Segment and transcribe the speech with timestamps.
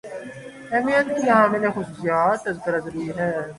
[0.71, 3.31] اہمیت کی حامل خصوصیات کا تذکرہ ضروری ہے